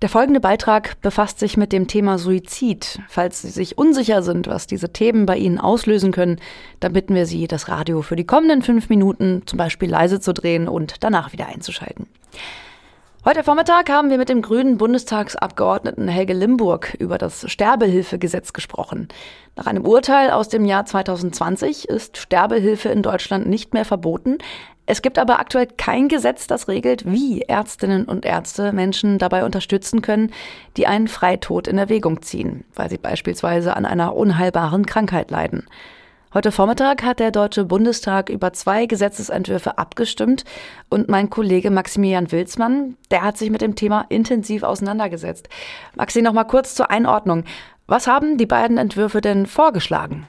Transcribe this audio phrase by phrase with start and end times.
[0.00, 3.00] Der folgende Beitrag befasst sich mit dem Thema Suizid.
[3.08, 6.40] Falls Sie sich unsicher sind, was diese Themen bei Ihnen auslösen können,
[6.78, 10.32] dann bitten wir Sie, das Radio für die kommenden fünf Minuten zum Beispiel leise zu
[10.32, 12.06] drehen und danach wieder einzuschalten.
[13.24, 19.08] Heute Vormittag haben wir mit dem grünen Bundestagsabgeordneten Helge Limburg über das Sterbehilfegesetz gesprochen.
[19.56, 24.38] Nach einem Urteil aus dem Jahr 2020 ist Sterbehilfe in Deutschland nicht mehr verboten.
[24.90, 30.00] Es gibt aber aktuell kein Gesetz, das regelt, wie Ärztinnen und Ärzte Menschen dabei unterstützen
[30.00, 30.32] können,
[30.78, 35.66] die einen Freitod in Erwägung ziehen, weil sie beispielsweise an einer unheilbaren Krankheit leiden.
[36.32, 40.46] Heute Vormittag hat der Deutsche Bundestag über zwei Gesetzesentwürfe abgestimmt
[40.88, 45.50] und mein Kollege Maximilian Wilsmann, der hat sich mit dem Thema intensiv auseinandergesetzt.
[45.96, 47.44] Maxi, noch mal kurz zur Einordnung.
[47.86, 50.28] Was haben die beiden Entwürfe denn vorgeschlagen?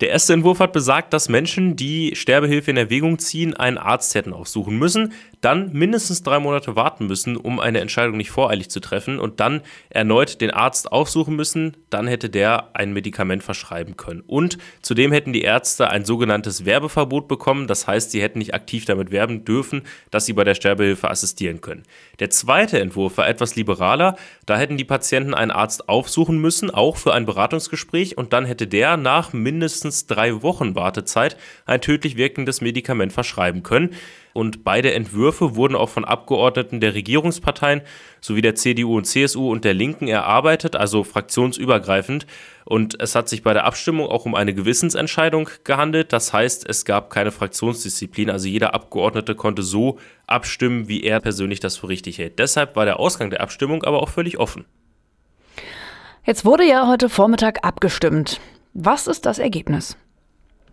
[0.00, 4.32] Der erste Entwurf hat besagt, dass Menschen, die Sterbehilfe in Erwägung ziehen, einen Arzt hätten
[4.32, 9.20] aufsuchen müssen, dann mindestens drei Monate warten müssen, um eine Entscheidung nicht voreilig zu treffen
[9.20, 14.24] und dann erneut den Arzt aufsuchen müssen, dann hätte der ein Medikament verschreiben können.
[14.26, 18.86] Und zudem hätten die Ärzte ein sogenanntes Werbeverbot bekommen, das heißt, sie hätten nicht aktiv
[18.86, 21.84] damit werben dürfen, dass sie bei der Sterbehilfe assistieren können.
[22.18, 26.96] Der zweite Entwurf war etwas liberaler, da hätten die Patienten einen Arzt aufsuchen müssen, auch
[26.96, 32.16] für ein Beratungsgespräch und dann hätte der nach mindestens mindestens drei Wochen Wartezeit ein tödlich
[32.16, 33.90] wirkendes Medikament verschreiben können.
[34.32, 37.82] Und beide Entwürfe wurden auch von Abgeordneten der Regierungsparteien
[38.20, 42.26] sowie der CDU und CSU und der Linken erarbeitet, also fraktionsübergreifend.
[42.64, 46.12] Und es hat sich bei der Abstimmung auch um eine Gewissensentscheidung gehandelt.
[46.12, 48.30] Das heißt, es gab keine Fraktionsdisziplin.
[48.30, 52.38] Also jeder Abgeordnete konnte so abstimmen, wie er persönlich das für richtig hält.
[52.40, 54.64] Deshalb war der Ausgang der Abstimmung aber auch völlig offen.
[56.24, 58.40] Jetzt wurde ja heute Vormittag abgestimmt.
[58.76, 59.96] Was ist das Ergebnis?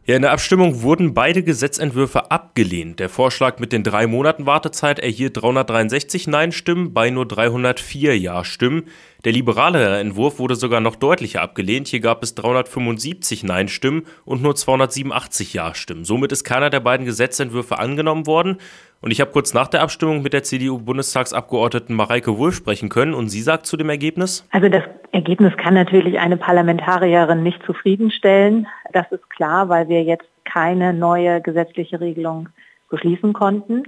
[0.07, 2.99] Ja, in der Abstimmung wurden beide Gesetzentwürfe abgelehnt.
[2.99, 8.85] Der Vorschlag mit den drei Monaten Wartezeit erhielt 363 Nein-Stimmen bei nur 304 Ja-Stimmen.
[9.23, 11.87] Der liberalere Entwurf wurde sogar noch deutlicher abgelehnt.
[11.87, 16.05] Hier gab es 375 Nein-Stimmen und nur 287 Ja-Stimmen.
[16.05, 18.57] Somit ist keiner der beiden Gesetzentwürfe angenommen worden.
[18.99, 23.13] Und ich habe kurz nach der Abstimmung mit der CDU-Bundestagsabgeordneten Mareike Wulff sprechen können.
[23.13, 24.47] Und sie sagt zu dem Ergebnis?
[24.49, 28.65] Also das Ergebnis kann natürlich eine Parlamentarierin nicht zufriedenstellen.
[28.91, 32.49] Das ist klar, weil wir jetzt keine neue gesetzliche Regelung
[32.89, 33.83] beschließen konnten.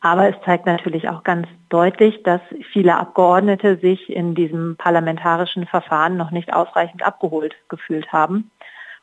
[0.00, 2.40] Aber es zeigt natürlich auch ganz deutlich, dass
[2.72, 8.50] viele Abgeordnete sich in diesem parlamentarischen Verfahren noch nicht ausreichend abgeholt gefühlt haben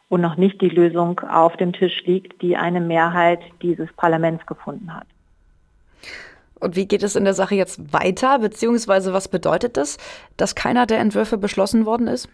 [0.09, 4.93] und noch nicht die Lösung auf dem Tisch liegt, die eine Mehrheit dieses Parlaments gefunden
[4.93, 5.05] hat.
[6.59, 9.97] Und wie geht es in der Sache jetzt weiter, beziehungsweise was bedeutet das,
[10.37, 12.29] dass keiner der Entwürfe beschlossen worden ist?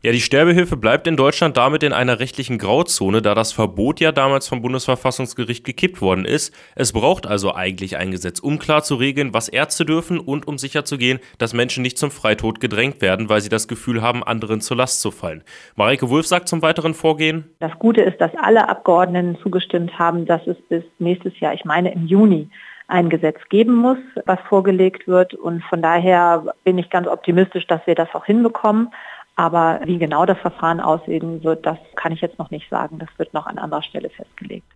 [0.00, 4.12] Ja, die Sterbehilfe bleibt in Deutschland damit in einer rechtlichen Grauzone, da das Verbot ja
[4.12, 6.54] damals vom Bundesverfassungsgericht gekippt worden ist.
[6.76, 10.56] Es braucht also eigentlich ein Gesetz, um klar zu regeln, was Ärzte dürfen und um
[10.56, 14.76] sicherzugehen, dass Menschen nicht zum Freitod gedrängt werden, weil sie das Gefühl haben, anderen zur
[14.76, 15.42] Last zu fallen.
[15.74, 17.50] Mareike Wulff sagt zum weiteren Vorgehen.
[17.58, 21.92] Das Gute ist, dass alle Abgeordneten zugestimmt haben, dass es bis nächstes Jahr, ich meine
[21.92, 22.48] im Juni,
[22.86, 25.34] ein Gesetz geben muss, was vorgelegt wird.
[25.34, 28.90] Und von daher bin ich ganz optimistisch, dass wir das auch hinbekommen.
[29.38, 32.98] Aber wie genau das Verfahren aussehen wird, das kann ich jetzt noch nicht sagen.
[32.98, 34.66] Das wird noch an anderer Stelle festgelegt.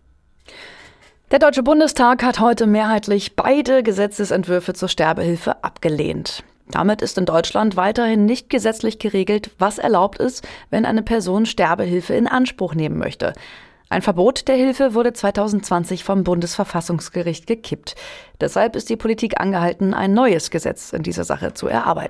[1.31, 6.45] Der Deutsche Bundestag hat heute mehrheitlich beide Gesetzesentwürfe zur Sterbehilfe abgelehnt.
[6.71, 12.13] Damit ist in Deutschland weiterhin nicht gesetzlich geregelt, was erlaubt ist, wenn eine Person Sterbehilfe
[12.13, 13.33] in Anspruch nehmen möchte.
[13.89, 17.95] Ein Verbot der Hilfe wurde 2020 vom Bundesverfassungsgericht gekippt.
[18.39, 22.01] Deshalb ist die Politik angehalten, ein neues Gesetz in dieser Sache zu erarbeiten.